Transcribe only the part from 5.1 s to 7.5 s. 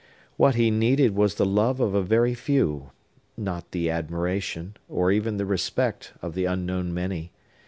even the respect, of the unknown many.